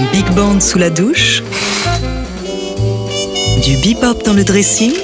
Un 0.00 0.10
big 0.12 0.30
band 0.30 0.60
sous 0.60 0.78
la 0.78 0.88
douche 0.88 1.42
Du 3.62 3.76
bebop 3.76 4.22
dans 4.24 4.32
le 4.32 4.44
dressing 4.44 4.94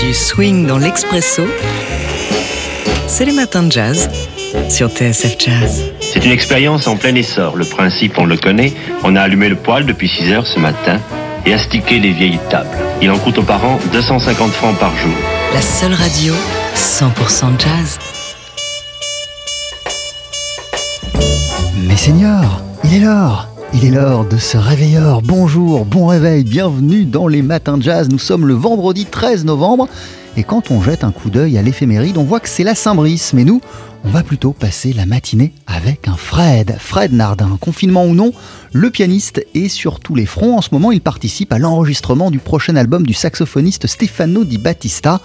Du 0.00 0.14
swing 0.14 0.66
dans 0.66 0.78
l'expresso 0.78 1.42
C'est 3.08 3.26
les 3.26 3.32
matins 3.32 3.64
de 3.64 3.70
jazz 3.70 4.08
sur 4.70 4.88
TSF 4.88 5.36
Jazz. 5.38 5.82
C'est 6.00 6.24
une 6.24 6.30
expérience 6.30 6.86
en 6.86 6.96
plein 6.96 7.14
essor. 7.14 7.56
Le 7.56 7.66
principe, 7.66 8.16
on 8.16 8.24
le 8.24 8.38
connaît. 8.38 8.72
On 9.04 9.14
a 9.16 9.20
allumé 9.20 9.50
le 9.50 9.56
poêle 9.56 9.84
depuis 9.84 10.08
6 10.08 10.32
heures 10.32 10.46
ce 10.46 10.58
matin 10.58 10.98
et 11.44 11.52
astiqué 11.52 11.98
les 11.98 12.12
vieilles 12.12 12.40
tables. 12.48 12.76
Il 13.02 13.10
en 13.10 13.18
coûte 13.18 13.36
aux 13.36 13.42
parents 13.42 13.78
250 13.92 14.52
francs 14.52 14.78
par 14.78 14.96
jour. 14.96 15.12
La 15.52 15.60
seule 15.60 15.92
radio 15.92 16.32
100% 16.74 17.60
jazz. 17.60 17.98
Mais 21.86 21.96
Seigneur, 21.96 22.62
il 22.84 22.94
est 22.94 23.00
l'heure 23.00 23.48
il 23.74 23.86
est 23.86 23.90
l'heure 23.90 24.26
de 24.26 24.36
se 24.36 24.58
réveiller. 24.58 25.00
Bonjour, 25.24 25.86
bon 25.86 26.06
réveil, 26.06 26.44
bienvenue 26.44 27.06
dans 27.06 27.26
les 27.26 27.40
matins 27.40 27.78
de 27.78 27.82
jazz. 27.82 28.10
Nous 28.10 28.18
sommes 28.18 28.46
le 28.46 28.52
vendredi 28.52 29.06
13 29.06 29.46
novembre 29.46 29.88
et 30.36 30.44
quand 30.44 30.70
on 30.70 30.82
jette 30.82 31.04
un 31.04 31.10
coup 31.10 31.30
d'œil 31.30 31.56
à 31.56 31.62
l'éphéméride, 31.62 32.18
on 32.18 32.24
voit 32.24 32.40
que 32.40 32.50
c'est 32.50 32.64
la 32.64 32.74
Saint-Brice. 32.74 33.32
Mais 33.32 33.44
nous, 33.44 33.62
on 34.04 34.10
va 34.10 34.22
plutôt 34.22 34.52
passer 34.52 34.92
la 34.92 35.06
matinée 35.06 35.54
avec 35.66 36.06
un 36.06 36.16
Fred, 36.16 36.76
Fred 36.78 37.14
Nardin. 37.14 37.56
Confinement 37.60 38.04
ou 38.04 38.14
non, 38.14 38.32
le 38.72 38.90
pianiste 38.90 39.42
est 39.54 39.68
sur 39.68 39.98
tous 39.98 40.14
les 40.14 40.26
fronts. 40.26 40.58
En 40.58 40.62
ce 40.62 40.68
moment, 40.72 40.92
il 40.92 41.00
participe 41.00 41.50
à 41.50 41.58
l'enregistrement 41.58 42.30
du 42.30 42.40
prochain 42.40 42.76
album 42.76 43.06
du 43.06 43.14
saxophoniste 43.14 43.86
Stefano 43.86 44.44
Di 44.44 44.58
Battista. 44.58 45.22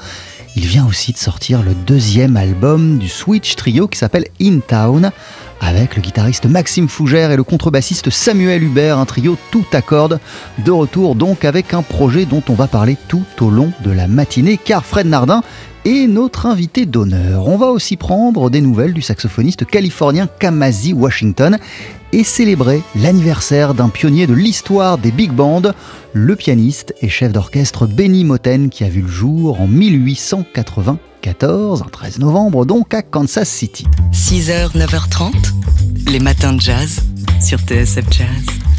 Il 0.55 0.66
vient 0.66 0.88
aussi 0.88 1.11
de 1.11 1.17
sortir 1.17 1.63
le 1.63 1.73
deuxième 1.85 2.38
album 2.38 2.97
du 2.97 3.09
Switch 3.09 3.55
Trio 3.55 3.88
qui 3.88 3.97
s'appelle 3.97 4.25
In 4.41 4.59
Town 4.66 5.11
avec 5.61 5.95
le 5.95 6.02
guitariste 6.02 6.45
Maxime 6.45 6.88
Fougère 6.88 7.31
et 7.31 7.35
le 7.35 7.43
contrebassiste 7.43 8.09
Samuel 8.09 8.63
Hubert, 8.63 8.97
un 8.97 9.05
trio 9.05 9.38
tout 9.52 9.66
à 9.73 9.81
cordes, 9.81 10.19
de 10.59 10.72
retour 10.72 11.16
donc 11.16 11.45
avec 11.45 11.73
un 11.73 11.81
projet 11.81 12.25
dont 12.25 12.44
on 12.50 12.53
va 12.53 12.67
parler 12.67 12.97
tout 13.08 13.25
au 13.41 13.50
long 13.50 13.72
de 13.83 13.91
la 13.91 14.08
matinée, 14.08 14.58
car 14.58 14.85
Fred 14.85 15.08
Nardin 15.08 15.44
est 15.88 16.07
notre 16.07 16.45
invité 16.45 16.85
d'honneur. 16.85 17.47
On 17.47 17.57
va 17.57 17.66
aussi 17.67 17.95
prendre 17.95 18.49
des 18.49 18.59
nouvelles 18.59 18.93
du 18.93 19.02
saxophoniste 19.02 19.63
californien 19.66 20.27
Kamasi 20.27 20.91
Washington 20.94 21.57
et 22.11 22.25
célébrer 22.25 22.81
l'anniversaire 22.95 23.73
d'un 23.73 23.89
pionnier 23.89 24.27
de 24.27 24.33
l'histoire 24.33 24.97
des 24.97 25.11
big 25.11 25.31
bands, 25.31 25.61
le 26.13 26.35
pianiste 26.35 26.94
et 27.02 27.09
chef 27.09 27.31
d'orchestre 27.31 27.88
Benny 27.88 28.25
Moten 28.25 28.69
qui 28.69 28.83
a 28.83 28.89
vu 28.89 29.02
le 29.02 29.07
jour 29.07 29.61
en 29.61 29.67
1894, 29.67 31.83
un 31.83 31.89
13 31.89 32.19
novembre 32.19 32.66
donc 32.66 32.94
à 32.94 33.01
Kansas 33.01 33.49
City. 33.49 33.88
6h, 34.11 34.75
9h30, 34.75 35.31
les 36.11 36.19
matins 36.19 36.51
de 36.53 36.59
jazz 36.59 36.99
sur 37.41 37.59
TSF 37.59 38.03
Jazz. 38.11 38.77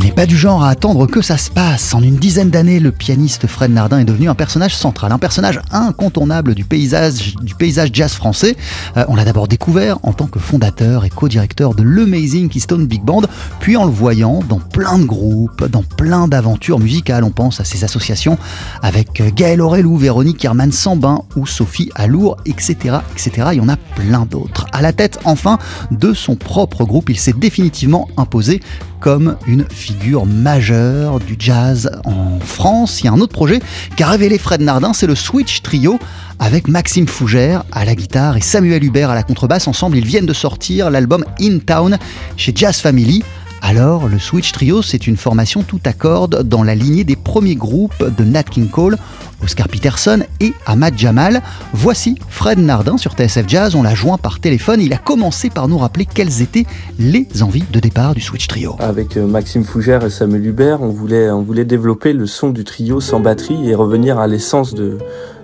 Il 0.00 0.06
n'est 0.06 0.12
pas 0.12 0.24
du 0.24 0.34
genre 0.34 0.64
à 0.64 0.70
attendre 0.70 1.06
que 1.06 1.20
ça 1.20 1.36
se 1.36 1.50
passe. 1.50 1.92
En 1.92 2.02
une 2.02 2.16
dizaine 2.16 2.48
d'années, 2.48 2.80
le 2.80 2.90
pianiste 2.90 3.46
Fred 3.46 3.70
Nardin 3.70 3.98
est 3.98 4.06
devenu 4.06 4.30
un 4.30 4.34
personnage 4.34 4.74
central, 4.74 5.12
un 5.12 5.18
personnage 5.18 5.60
incontournable 5.70 6.54
du 6.54 6.64
paysage, 6.64 7.34
du 7.42 7.54
paysage 7.54 7.90
jazz 7.92 8.14
français. 8.14 8.56
Euh, 8.96 9.04
on 9.08 9.14
l'a 9.14 9.26
d'abord 9.26 9.46
découvert 9.46 9.98
en 10.02 10.14
tant 10.14 10.26
que 10.26 10.38
fondateur 10.38 11.04
et 11.04 11.10
co-directeur 11.10 11.74
de 11.74 11.82
l'Amazing 11.82 12.48
Keystone 12.48 12.86
Big 12.86 13.02
Band, 13.02 13.24
puis 13.60 13.76
en 13.76 13.84
le 13.84 13.90
voyant 13.90 14.40
dans 14.48 14.58
plein 14.58 14.98
de 14.98 15.04
groupes, 15.04 15.66
dans 15.66 15.82
plein 15.82 16.28
d'aventures 16.28 16.78
musicales. 16.78 17.22
On 17.22 17.30
pense 17.30 17.60
à 17.60 17.64
ses 17.64 17.84
associations 17.84 18.38
avec 18.80 19.22
Gaël 19.34 19.60
Aurelou, 19.60 19.98
Véronique 19.98 20.42
Herman 20.42 20.72
Sambin 20.72 21.24
ou 21.36 21.46
Sophie 21.46 21.90
Alour, 21.94 22.38
etc., 22.46 23.00
etc. 23.12 23.48
Il 23.52 23.58
y 23.58 23.60
en 23.60 23.68
a 23.68 23.76
plein 23.76 24.24
d'autres. 24.24 24.64
À 24.72 24.80
la 24.80 24.94
tête, 24.94 25.18
enfin, 25.26 25.58
de 25.90 26.14
son 26.14 26.36
propre 26.36 26.86
groupe, 26.86 27.10
il 27.10 27.18
s'est 27.18 27.34
définitivement 27.36 28.08
imposé 28.16 28.62
comme 29.00 29.36
une 29.46 29.64
figure 29.70 29.89
majeure 30.26 31.20
du 31.20 31.36
jazz 31.38 31.90
en 32.04 32.38
France. 32.40 33.00
Il 33.00 33.06
y 33.06 33.08
a 33.08 33.12
un 33.12 33.20
autre 33.20 33.32
projet 33.32 33.60
qui 33.96 34.02
a 34.02 34.08
révélé 34.08 34.38
Fred 34.38 34.60
Nardin, 34.60 34.92
c'est 34.92 35.06
le 35.06 35.14
Switch 35.14 35.62
Trio 35.62 35.98
avec 36.38 36.68
Maxime 36.68 37.06
Fougère 37.06 37.64
à 37.72 37.84
la 37.84 37.94
guitare 37.94 38.36
et 38.36 38.40
Samuel 38.40 38.82
Hubert 38.82 39.10
à 39.10 39.14
la 39.14 39.22
contrebasse. 39.22 39.68
Ensemble, 39.68 39.98
ils 39.98 40.06
viennent 40.06 40.26
de 40.26 40.32
sortir 40.32 40.90
l'album 40.90 41.24
In 41.40 41.58
Town 41.58 41.98
chez 42.36 42.52
Jazz 42.54 42.78
Family. 42.78 43.22
Alors, 43.62 44.08
le 44.08 44.18
Switch 44.18 44.52
Trio, 44.52 44.82
c'est 44.82 45.06
une 45.06 45.16
formation 45.16 45.62
tout 45.62 45.80
à 45.84 45.92
cordes 45.92 46.42
dans 46.42 46.62
la 46.62 46.74
lignée 46.74 47.04
des 47.04 47.16
premiers 47.16 47.54
groupes 47.54 48.04
de 48.16 48.24
Nat 48.24 48.42
King 48.44 48.68
Cole, 48.68 48.96
Oscar 49.42 49.68
Peterson 49.68 50.20
et 50.40 50.52
Ahmad 50.66 50.96
Jamal. 50.96 51.42
Voici 51.72 52.16
Fred 52.28 52.58
Nardin 52.58 52.96
sur 52.96 53.12
TSF 53.12 53.48
Jazz, 53.48 53.74
on 53.74 53.82
l'a 53.82 53.94
joint 53.94 54.18
par 54.18 54.40
téléphone. 54.40 54.80
Il 54.80 54.92
a 54.92 54.98
commencé 54.98 55.50
par 55.50 55.68
nous 55.68 55.78
rappeler 55.78 56.06
quelles 56.06 56.42
étaient 56.42 56.66
les 56.98 57.26
envies 57.42 57.64
de 57.70 57.80
départ 57.80 58.14
du 58.14 58.20
Switch 58.20 58.46
Trio. 58.48 58.76
Avec 58.78 59.16
euh, 59.16 59.26
Maxime 59.26 59.64
Fougère 59.64 60.04
et 60.04 60.10
Samuel 60.10 60.46
Hubert, 60.46 60.82
on 60.82 60.88
voulait, 60.88 61.30
on 61.30 61.42
voulait 61.42 61.64
développer 61.64 62.12
le 62.12 62.26
son 62.26 62.50
du 62.50 62.64
trio 62.64 63.00
sans 63.00 63.20
batterie 63.20 63.68
et 63.68 63.74
revenir 63.74 64.18
à 64.18 64.26
l'essence 64.26 64.74
de, 64.74 64.98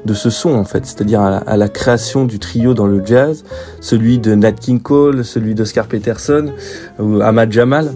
de 0.06 0.14
ce 0.14 0.30
son 0.30 0.54
en 0.54 0.64
fait, 0.64 0.86
c'est-à-dire 0.86 1.20
à, 1.20 1.56
la 1.56 1.68
création 1.68 2.24
du 2.24 2.38
trio 2.38 2.72
dans 2.72 2.86
le 2.86 3.04
jazz, 3.04 3.44
celui 3.80 4.18
de 4.18 4.34
Nat 4.34 4.52
King 4.52 4.80
Cole, 4.80 5.24
celui 5.24 5.54
d'Oscar 5.54 5.86
Peterson 5.86 6.52
ou 6.98 7.20
Ahmad 7.20 7.52
Jamal. 7.52 7.92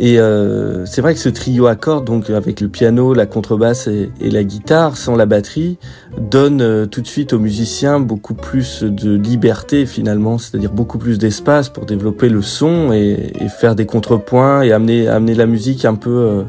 Et 0.00 0.20
euh, 0.20 0.86
c'est 0.86 1.00
vrai 1.00 1.12
que 1.14 1.18
ce 1.18 1.28
trio 1.28 1.66
à 1.66 1.74
cordes, 1.74 2.04
donc 2.04 2.30
avec 2.30 2.60
le 2.60 2.68
piano, 2.68 3.14
la 3.14 3.26
contrebasse 3.26 3.88
et, 3.88 4.10
la 4.20 4.44
guitare, 4.44 4.96
sans 4.96 5.16
la 5.16 5.26
batterie, 5.26 5.76
donne 6.20 6.60
euh, 6.60 6.86
tout 6.86 7.00
de 7.00 7.06
suite 7.08 7.32
aux 7.32 7.40
musiciens 7.40 7.98
beaucoup 7.98 8.34
plus 8.34 8.84
de 8.84 9.16
liberté 9.16 9.86
finalement, 9.86 10.38
c'est-à-dire 10.38 10.70
beaucoup 10.70 10.98
plus 10.98 11.18
d'espace 11.18 11.68
pour 11.68 11.84
développer 11.84 12.28
le 12.28 12.42
son 12.42 12.92
et, 12.92 13.32
faire 13.58 13.74
des 13.74 13.86
contrepoints 13.86 14.62
et 14.62 14.70
amener, 14.70 15.08
amener 15.08 15.34
la 15.34 15.46
musique 15.46 15.84
un 15.84 15.96
peu 15.96 16.10
euh, 16.10 16.42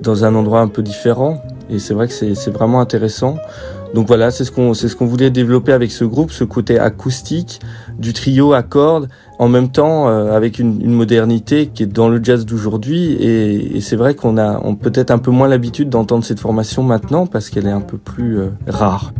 dans 0.00 0.24
un 0.24 0.36
endroit 0.36 0.60
un 0.60 0.68
peu 0.68 0.82
différent. 0.82 1.42
Et 1.70 1.80
c'est 1.80 1.94
vrai 1.94 2.06
que 2.06 2.12
c'est 2.12 2.50
vraiment 2.50 2.80
intéressant. 2.80 3.38
Donc 3.94 4.08
voilà, 4.08 4.32
c'est 4.32 4.44
ce 4.44 4.50
qu'on 4.50 4.74
c'est 4.74 4.88
ce 4.88 4.96
qu'on 4.96 5.06
voulait 5.06 5.30
développer 5.30 5.72
avec 5.72 5.92
ce 5.92 6.04
groupe, 6.04 6.32
ce 6.32 6.42
côté 6.42 6.80
acoustique 6.80 7.60
du 7.96 8.12
trio 8.12 8.52
à 8.52 8.64
cordes, 8.64 9.08
en 9.38 9.48
même 9.48 9.68
temps 9.68 10.08
euh, 10.08 10.32
avec 10.32 10.58
une, 10.58 10.82
une, 10.82 10.92
modernité 10.92 11.68
qui 11.72 11.84
est 11.84 11.86
dans 11.86 12.08
le 12.08 12.22
jazz 12.22 12.44
d'aujourd'hui. 12.44 13.12
Et, 13.12 13.76
et 13.76 13.80
c'est 13.80 13.94
vrai 13.94 14.16
qu'on 14.16 14.36
a 14.36 14.60
on 14.64 14.74
peut-être 14.74 15.12
un 15.12 15.18
peu 15.18 15.30
moins 15.30 15.46
l'habitude 15.46 15.90
d'entendre 15.90 16.24
cette 16.24 16.40
formation 16.40 16.82
maintenant 16.82 17.26
parce 17.26 17.50
qu'elle 17.50 17.68
est 17.68 17.70
un 17.70 17.80
peu 17.80 17.96
plus 17.96 18.38
euh, 18.40 18.48
rare. 18.66 19.12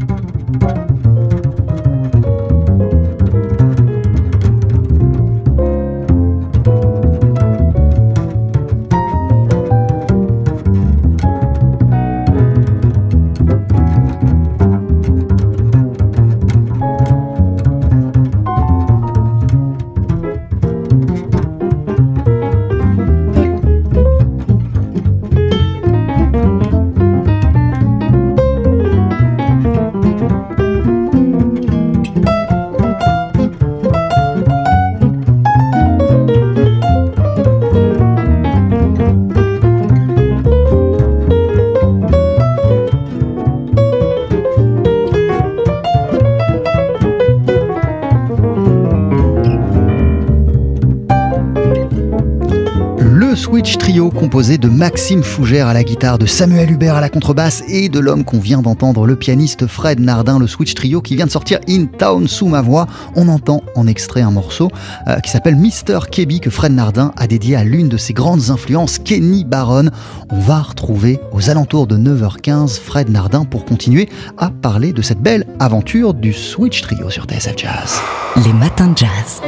De 54.34 54.69
Maxime 54.69 55.22
Fougère 55.22 55.69
à 55.69 55.75
la 55.75 55.84
guitare, 55.84 56.19
de 56.19 56.26
Samuel 56.26 56.72
Hubert 56.72 56.96
à 56.96 57.00
la 57.00 57.08
contrebasse 57.08 57.62
et 57.69 57.88
de 57.88 58.00
l'homme 58.00 58.25
qu'on 58.25 58.40
vient 58.40 58.62
d'entendre, 58.62 59.06
le 59.06 59.14
pianiste 59.14 59.69
Fred 59.69 60.00
Nardin, 60.00 60.40
le 60.40 60.48
Switch 60.48 60.75
Trio 60.75 61.00
qui 61.00 61.14
vient 61.14 61.26
de 61.26 61.31
sortir 61.31 61.60
In 61.69 61.84
Town 61.86 62.26
sous 62.26 62.48
ma 62.48 62.60
voix. 62.60 62.88
On 63.14 63.28
entend 63.28 63.62
en 63.76 63.86
extrait 63.86 64.22
un 64.22 64.32
morceau 64.32 64.70
euh, 65.06 65.20
qui 65.20 65.31
s'appelle 65.31 65.54
Mr. 65.54 66.10
Kebby 66.10 66.40
que 66.40 66.50
Fred 66.50 66.72
Nardin 66.72 67.12
a 67.16 67.28
dédié 67.28 67.54
à 67.54 67.62
l'une 67.62 67.88
de 67.88 67.96
ses 67.96 68.12
grandes 68.12 68.50
influences, 68.50 68.98
Kenny 68.98 69.44
Barron. 69.44 69.90
On 70.31 70.40
va 70.40 70.62
retrouver 70.62 71.20
aux 71.30 71.48
alentours 71.48 71.87
de 71.87 71.96
9h15 71.96 72.80
Fred 72.80 73.10
Nardin 73.10 73.44
pour 73.44 73.64
continuer 73.64 74.08
à 74.37 74.50
parler 74.50 74.92
de 74.92 75.00
cette 75.00 75.20
belle 75.20 75.46
aventure 75.60 76.12
du 76.12 76.32
Switch 76.32 76.82
Trio 76.82 77.08
sur 77.08 77.26
TSF 77.26 77.54
Jazz. 77.56 78.00
Les 78.44 78.52
matins 78.52 78.88
de 78.88 78.98
jazz. 78.98 79.40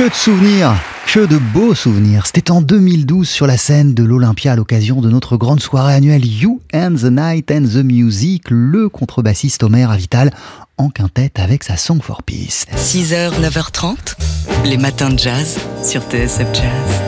Que 0.00 0.08
de 0.08 0.14
souvenirs 0.14 0.72
que 1.06 1.26
de 1.26 1.36
beaux 1.36 1.74
souvenirs. 1.74 2.24
C'était 2.24 2.50
en 2.50 2.62
2012 2.62 3.28
sur 3.28 3.46
la 3.46 3.58
scène 3.58 3.92
de 3.92 4.02
l'Olympia 4.02 4.52
à 4.52 4.56
l'occasion 4.56 5.02
de 5.02 5.10
notre 5.10 5.36
grande 5.36 5.60
soirée 5.60 5.92
annuelle 5.92 6.24
You 6.24 6.62
and 6.72 6.94
the 6.94 7.10
Night 7.10 7.50
and 7.50 7.64
the 7.64 7.84
Music, 7.84 8.44
le 8.48 8.88
contrebassiste 8.88 9.62
Omer 9.62 9.90
Avital 9.90 10.30
en 10.78 10.88
quintette 10.88 11.38
avec 11.38 11.64
sa 11.64 11.76
Song 11.76 12.00
for 12.00 12.22
Peace. 12.22 12.64
6h, 12.78 13.32
9h30, 13.42 14.16
les 14.64 14.78
matins 14.78 15.10
de 15.10 15.18
jazz 15.18 15.58
sur 15.84 16.00
TSF 16.04 16.46
Jazz. 16.54 17.02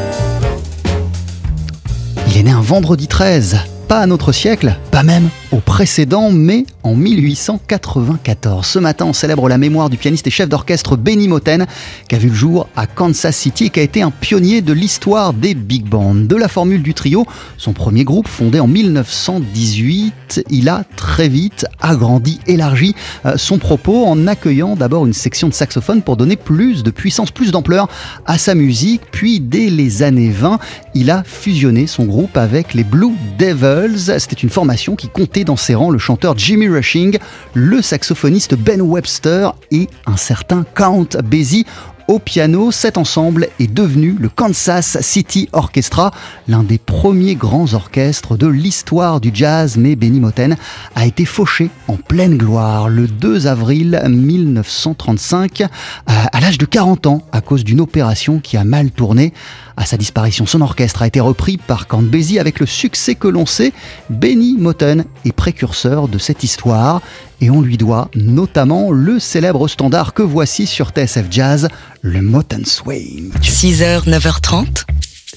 Il 2.28 2.36
est 2.36 2.42
né 2.42 2.50
un 2.50 2.60
vendredi 2.60 3.08
13 3.08 3.56
pas 3.88 4.00
à 4.00 4.06
notre 4.06 4.32
siècle, 4.32 4.76
pas 4.90 5.02
même 5.02 5.30
au 5.52 5.58
précédent, 5.58 6.30
mais 6.30 6.64
en 6.82 6.94
1894. 6.94 8.66
Ce 8.66 8.78
matin, 8.78 9.06
on 9.06 9.12
célèbre 9.12 9.48
la 9.48 9.58
mémoire 9.58 9.90
du 9.90 9.96
pianiste 9.96 10.26
et 10.26 10.30
chef 10.30 10.48
d'orchestre 10.48 10.96
Benny 10.96 11.28
Moten, 11.28 11.66
qui 12.08 12.14
a 12.14 12.18
vu 12.18 12.28
le 12.28 12.34
jour 12.34 12.68
à 12.74 12.86
Kansas 12.86 13.36
City 13.36 13.66
et 13.66 13.70
qui 13.70 13.80
a 13.80 13.82
été 13.82 14.02
un 14.02 14.10
pionnier 14.10 14.62
de 14.62 14.72
l'histoire 14.72 15.32
des 15.32 15.54
big 15.54 15.84
bands. 15.84 16.14
De 16.14 16.36
la 16.36 16.48
formule 16.48 16.82
du 16.82 16.94
trio, 16.94 17.26
son 17.58 17.72
premier 17.72 18.04
groupe 18.04 18.28
fondé 18.28 18.60
en 18.60 18.66
1918, 18.66 20.44
il 20.50 20.68
a 20.68 20.84
très 20.96 21.28
vite 21.28 21.66
agrandi, 21.80 22.40
élargi 22.46 22.94
euh, 23.26 23.36
son 23.36 23.58
propos 23.58 24.06
en 24.06 24.26
accueillant 24.26 24.74
d'abord 24.76 25.06
une 25.06 25.12
section 25.12 25.48
de 25.48 25.54
saxophone 25.54 26.02
pour 26.02 26.16
donner 26.16 26.36
plus 26.36 26.82
de 26.82 26.90
puissance, 26.90 27.30
plus 27.30 27.52
d'ampleur 27.52 27.88
à 28.26 28.38
sa 28.38 28.54
musique. 28.54 29.02
Puis, 29.12 29.40
dès 29.40 29.70
les 29.70 30.02
années 30.02 30.30
20, 30.30 30.58
il 30.94 31.10
a 31.10 31.22
fusionné 31.24 31.86
son 31.86 32.04
groupe 32.04 32.36
avec 32.36 32.74
les 32.74 32.84
Blue 32.84 33.12
Devils 33.38 34.12
c'était 34.18 34.36
une 34.36 34.50
formation 34.50 34.96
qui 34.96 35.08
comptait 35.08 35.41
dans 35.44 35.56
ses 35.56 35.74
rangs 35.74 35.90
le 35.90 35.98
chanteur 35.98 36.36
Jimmy 36.36 36.68
Rushing, 36.68 37.18
le 37.54 37.82
saxophoniste 37.82 38.54
Ben 38.54 38.80
Webster 38.80 39.54
et 39.70 39.88
un 40.06 40.16
certain 40.16 40.64
Count 40.74 41.08
Basie 41.24 41.66
au 42.08 42.18
piano. 42.18 42.70
Cet 42.70 42.98
ensemble 42.98 43.48
est 43.58 43.72
devenu 43.72 44.16
le 44.18 44.28
Kansas 44.28 44.98
City 45.00 45.48
Orchestra, 45.52 46.10
l'un 46.48 46.62
des 46.62 46.78
premiers 46.78 47.34
grands 47.34 47.74
orchestres 47.74 48.36
de 48.36 48.46
l'histoire 48.46 49.20
du 49.20 49.30
jazz, 49.32 49.76
mais 49.76 49.96
Benny 49.96 50.20
Moten 50.20 50.56
a 50.94 51.06
été 51.06 51.24
fauché 51.24 51.70
en 51.88 51.96
pleine 51.96 52.36
gloire 52.36 52.88
le 52.88 53.06
2 53.06 53.46
avril 53.46 54.02
1935 54.06 55.64
à 56.06 56.40
l'âge 56.40 56.58
de 56.58 56.66
40 56.66 57.06
ans 57.06 57.22
à 57.32 57.40
cause 57.40 57.64
d'une 57.64 57.80
opération 57.80 58.40
qui 58.40 58.56
a 58.56 58.64
mal 58.64 58.90
tourné. 58.90 59.32
À 59.76 59.86
sa 59.86 59.96
disparition, 59.96 60.46
son 60.46 60.60
orchestre 60.60 61.02
a 61.02 61.06
été 61.06 61.20
repris 61.20 61.56
par 61.56 61.86
Basie 61.90 62.38
avec 62.38 62.60
le 62.60 62.66
succès 62.66 63.14
que 63.14 63.28
l'on 63.28 63.46
sait. 63.46 63.72
Benny 64.10 64.56
Moten 64.58 65.04
est 65.24 65.32
précurseur 65.32 66.08
de 66.08 66.18
cette 66.18 66.44
histoire 66.44 67.00
et 67.40 67.50
on 67.50 67.60
lui 67.60 67.76
doit 67.76 68.08
notamment 68.14 68.90
le 68.90 69.18
célèbre 69.18 69.68
standard 69.68 70.14
que 70.14 70.22
voici 70.22 70.66
sur 70.66 70.90
TSF 70.90 71.26
Jazz, 71.30 71.68
le 72.02 72.22
Moten 72.22 72.64
Swing. 72.64 73.32
6h, 73.42 74.08
9h30, 74.08 74.84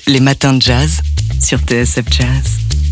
les 0.07 0.19
matins 0.19 0.53
de 0.53 0.61
jazz 0.61 1.01
sur 1.39 1.59
TSF 1.59 2.05
Jazz. 2.11 2.84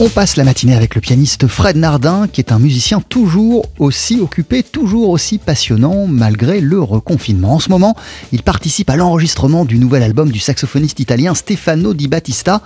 On 0.00 0.08
passe 0.08 0.34
la 0.34 0.42
matinée 0.42 0.74
avec 0.74 0.96
le 0.96 1.00
pianiste 1.00 1.46
Fred 1.46 1.76
Nardin, 1.76 2.26
qui 2.26 2.40
est 2.40 2.50
un 2.50 2.58
musicien 2.58 3.00
toujours 3.00 3.64
aussi 3.78 4.18
occupé, 4.20 4.64
toujours 4.64 5.10
aussi 5.10 5.38
passionnant, 5.38 6.08
malgré 6.08 6.60
le 6.60 6.80
reconfinement. 6.80 7.54
En 7.54 7.60
ce 7.60 7.68
moment, 7.68 7.94
il 8.32 8.42
participe 8.42 8.90
à 8.90 8.96
l'enregistrement 8.96 9.64
du 9.64 9.78
nouvel 9.78 10.02
album 10.02 10.32
du 10.32 10.40
saxophoniste 10.40 10.98
italien 10.98 11.36
Stefano 11.36 11.94
Di 11.94 12.08
Battista. 12.08 12.60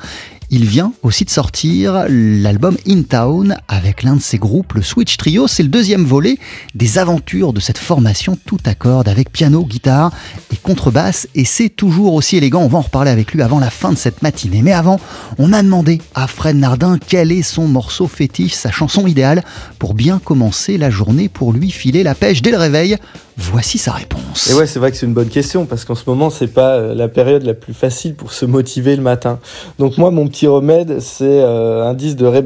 Il 0.50 0.64
vient 0.64 0.94
aussi 1.02 1.26
de 1.26 1.30
sortir 1.30 2.06
l'album 2.08 2.78
In 2.88 3.02
Town 3.02 3.58
avec 3.68 4.02
l'un 4.02 4.16
de 4.16 4.22
ses 4.22 4.38
groupes, 4.38 4.72
le 4.72 4.82
Switch 4.82 5.18
Trio. 5.18 5.46
C'est 5.46 5.62
le 5.62 5.68
deuxième 5.68 6.04
volet 6.04 6.38
des 6.74 6.96
aventures 6.96 7.52
de 7.52 7.60
cette 7.60 7.76
formation 7.76 8.38
tout 8.46 8.58
à 8.64 8.74
cordes 8.74 9.08
avec 9.08 9.30
piano, 9.30 9.66
guitare 9.66 10.10
et 10.50 10.56
contrebasse. 10.56 11.28
Et 11.34 11.44
c'est 11.44 11.68
toujours 11.68 12.14
aussi 12.14 12.38
élégant. 12.38 12.62
On 12.62 12.68
va 12.68 12.78
en 12.78 12.82
reparler 12.82 13.10
avec 13.10 13.32
lui 13.34 13.42
avant 13.42 13.58
la 13.58 13.68
fin 13.68 13.92
de 13.92 13.98
cette 13.98 14.22
matinée. 14.22 14.62
Mais 14.62 14.72
avant, 14.72 14.98
on 15.36 15.52
a 15.52 15.62
demandé 15.62 16.00
à 16.14 16.26
Fred 16.26 16.56
Nardin 16.56 16.98
quel 16.98 17.30
est 17.30 17.42
son 17.42 17.68
morceau 17.68 18.06
fétiche, 18.06 18.54
sa 18.54 18.70
chanson 18.70 19.06
idéale 19.06 19.44
pour 19.78 19.92
bien 19.92 20.18
commencer 20.18 20.78
la 20.78 20.88
journée, 20.88 21.28
pour 21.28 21.52
lui 21.52 21.70
filer 21.70 22.02
la 22.02 22.14
pêche 22.14 22.40
dès 22.40 22.52
le 22.52 22.58
réveil. 22.58 22.96
Voici 23.40 23.78
sa 23.78 23.92
réponse. 23.92 24.50
Et 24.50 24.54
ouais, 24.54 24.66
c'est 24.66 24.78
vrai 24.78 24.90
que 24.90 24.97
c'est 24.97 25.07
une 25.07 25.14
bonne 25.14 25.28
question 25.28 25.64
parce 25.64 25.85
qu'en 25.85 25.95
ce 25.95 26.02
moment, 26.07 26.28
c'est 26.28 26.49
pas 26.49 26.75
euh, 26.75 26.95
la 26.95 27.09
période 27.09 27.45
la 27.45 27.54
plus 27.54 27.73
facile 27.73 28.14
pour 28.14 28.33
se 28.33 28.45
motiver 28.45 28.97
le 28.97 29.02
matin. 29.02 29.38
Donc 29.78 29.97
moi, 29.97 30.11
mon 30.11 30.26
petit 30.26 30.47
Remède, 30.47 31.00
c'est 31.00 31.42
un 31.42 31.95
disque 31.95 32.16
de 32.16 32.26
Ray 32.26 32.42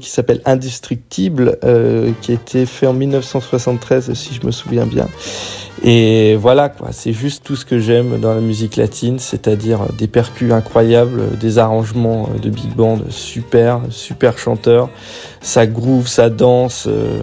qui 0.00 0.10
s'appelle 0.10 0.40
Indestructible, 0.44 1.58
qui 2.20 2.32
a 2.32 2.34
été 2.34 2.66
fait 2.66 2.86
en 2.86 2.92
1973, 2.92 4.12
si 4.14 4.34
je 4.34 4.46
me 4.46 4.52
souviens 4.52 4.86
bien. 4.86 5.08
Et 5.86 6.36
voilà, 6.36 6.70
quoi, 6.70 6.88
c'est 6.92 7.12
juste 7.12 7.44
tout 7.44 7.56
ce 7.56 7.66
que 7.66 7.78
j'aime 7.78 8.18
dans 8.18 8.32
la 8.32 8.40
musique 8.40 8.76
latine, 8.76 9.18
c'est-à-dire 9.18 9.80
des 9.98 10.06
percus 10.06 10.50
incroyables, 10.50 11.36
des 11.38 11.58
arrangements 11.58 12.30
de 12.42 12.48
big 12.48 12.74
band 12.74 13.00
super, 13.10 13.82
super 13.90 14.38
chanteur, 14.38 14.88
ça 15.42 15.66
groove, 15.66 16.08
ça 16.08 16.30
danse, 16.30 16.86
euh, 16.88 17.20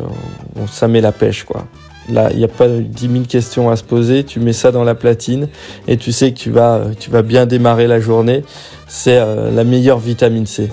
ça 0.71 0.87
met 0.87 1.01
la 1.01 1.11
pêche, 1.11 1.43
quoi. 1.43 1.65
Là, 2.09 2.29
il 2.31 2.37
n'y 2.37 2.43
a 2.43 2.47
pas 2.47 2.67
10 2.67 3.09
000 3.09 3.23
questions 3.25 3.69
à 3.69 3.75
se 3.75 3.83
poser, 3.83 4.23
tu 4.23 4.39
mets 4.39 4.53
ça 4.53 4.71
dans 4.71 4.83
la 4.83 4.95
platine 4.95 5.47
et 5.87 5.97
tu 5.97 6.11
sais 6.11 6.31
que 6.31 6.39
tu 6.39 6.49
vas, 6.49 6.81
bien 7.23 7.45
démarrer 7.45 7.87
la 7.87 7.99
journée. 7.99 8.43
C'est 8.87 9.17
euh, 9.17 9.51
la 9.51 9.63
meilleure 9.63 9.99
vitamine 9.99 10.45
C. 10.45 10.69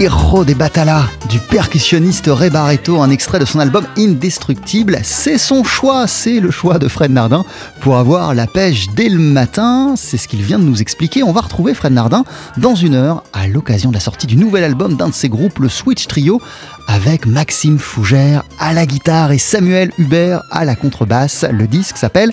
El 0.00 0.06
Hijo 0.06 0.46
de 0.46 0.54
Batala 0.54 1.10
du 1.28 1.38
percussionniste 1.38 2.30
Ray 2.32 2.48
Barreto, 2.48 3.02
un 3.02 3.10
extrait 3.10 3.38
de 3.38 3.44
son 3.44 3.60
album 3.60 3.84
Indestructible. 3.98 4.98
C'est 5.02 5.36
son 5.36 5.62
choix, 5.62 6.06
c'est 6.06 6.40
le 6.40 6.50
choix 6.50 6.78
de 6.78 6.88
Fred 6.88 7.10
Nardin 7.10 7.44
pour 7.82 7.98
avoir 7.98 8.34
la 8.34 8.46
pêche 8.46 8.86
dès 8.96 9.10
le 9.10 9.18
matin. 9.18 9.94
C'est 9.96 10.16
ce 10.16 10.26
qu'il 10.26 10.42
vient 10.42 10.58
de 10.58 10.64
nous 10.64 10.80
expliquer. 10.80 11.22
On 11.22 11.32
va 11.32 11.42
retrouver 11.42 11.74
Fred 11.74 11.92
Nardin 11.92 12.24
dans 12.56 12.74
une 12.74 12.94
heure 12.94 13.24
à 13.34 13.46
l'occasion 13.46 13.90
de 13.90 13.94
la 13.94 14.00
sortie 14.00 14.26
du 14.26 14.36
nouvel 14.36 14.64
album 14.64 14.96
d'un 14.96 15.08
de 15.08 15.14
ses 15.14 15.28
groupes, 15.28 15.58
le 15.58 15.68
Switch 15.68 16.06
Trio, 16.06 16.40
avec 16.86 17.26
Maxime 17.26 17.78
Fougère 17.78 18.44
à 18.58 18.72
la 18.72 18.86
guitare 18.86 19.32
et 19.32 19.38
Samuel 19.38 19.92
Hubert 19.98 20.42
à 20.50 20.64
la 20.64 20.76
contrebasse. 20.76 21.44
Le 21.50 21.66
disque 21.66 21.98
s'appelle 21.98 22.32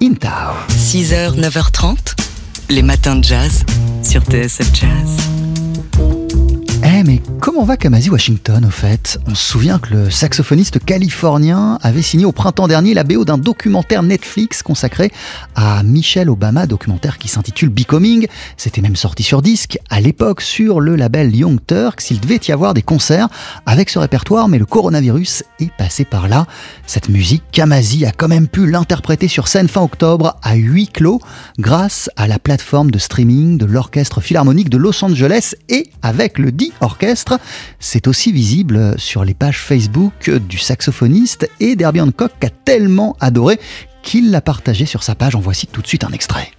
Intao. 0.00 0.54
6h, 0.70 1.34
9h30, 1.34 1.96
les 2.70 2.82
matins 2.82 3.16
de 3.16 3.24
jazz 3.24 3.64
sur 4.04 4.22
TSF 4.22 4.70
Jazz. 4.72 5.37
Mais 7.04 7.22
comment 7.40 7.64
va 7.64 7.76
Kamasi 7.76 8.10
Washington 8.10 8.64
au 8.64 8.70
fait? 8.70 9.20
On 9.26 9.34
se 9.36 9.44
souvient 9.44 9.78
que 9.78 9.94
le 9.94 10.10
saxophoniste 10.10 10.84
californien 10.84 11.78
avait 11.80 12.02
signé 12.02 12.24
au 12.24 12.32
printemps 12.32 12.66
dernier 12.66 12.92
la 12.92 13.04
BO 13.04 13.24
d'un 13.24 13.38
documentaire 13.38 14.02
Netflix 14.02 14.64
consacré 14.64 15.12
à 15.54 15.84
Michelle 15.84 16.28
Obama, 16.28 16.66
documentaire 16.66 17.18
qui 17.18 17.28
s'intitule 17.28 17.68
Becoming. 17.68 18.26
C'était 18.56 18.80
même 18.80 18.96
sorti 18.96 19.22
sur 19.22 19.42
disque 19.42 19.78
à 19.90 20.00
l'époque 20.00 20.40
sur 20.40 20.80
le 20.80 20.96
label 20.96 21.34
Young 21.34 21.60
Turks. 21.64 22.10
Il 22.10 22.18
devait 22.18 22.40
y 22.48 22.52
avoir 22.52 22.74
des 22.74 22.82
concerts 22.82 23.28
avec 23.64 23.90
ce 23.90 24.00
répertoire, 24.00 24.48
mais 24.48 24.58
le 24.58 24.66
coronavirus 24.66 25.44
est 25.60 25.70
passé 25.70 26.04
par 26.04 26.26
là. 26.26 26.46
Cette 26.86 27.08
musique, 27.08 27.44
Kamasi 27.52 28.06
a 28.06 28.10
quand 28.10 28.28
même 28.28 28.48
pu 28.48 28.68
l'interpréter 28.68 29.28
sur 29.28 29.46
scène 29.46 29.68
fin 29.68 29.82
octobre 29.82 30.36
à 30.42 30.56
huis 30.56 30.88
clos 30.88 31.20
grâce 31.60 32.10
à 32.16 32.26
la 32.26 32.40
plateforme 32.40 32.90
de 32.90 32.98
streaming 32.98 33.56
de 33.56 33.66
l'Orchestre 33.66 34.20
Philharmonique 34.20 34.68
de 34.68 34.78
Los 34.78 35.04
Angeles 35.04 35.54
et 35.68 35.90
avec 36.02 36.38
le 36.38 36.50
dit 36.50 36.72
orchestre. 36.88 37.38
C'est 37.78 38.08
aussi 38.08 38.32
visible 38.32 38.98
sur 38.98 39.24
les 39.24 39.34
pages 39.34 39.60
Facebook 39.60 40.30
du 40.30 40.58
saxophoniste 40.58 41.48
et 41.60 41.76
d'Herbie 41.76 42.00
Hancock 42.00 42.32
a 42.42 42.50
tellement 42.50 43.16
adoré 43.20 43.60
qu'il 44.02 44.30
l'a 44.30 44.40
partagé 44.40 44.86
sur 44.86 45.02
sa 45.02 45.14
page. 45.14 45.34
En 45.34 45.40
voici 45.40 45.66
tout 45.66 45.82
de 45.82 45.86
suite 45.86 46.04
un 46.04 46.12
extrait. 46.12 46.50